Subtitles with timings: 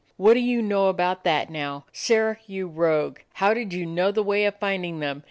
[0.17, 1.85] What do you know about that now?
[1.93, 5.19] Sirrah, you rogue, how did you know the way of finding them?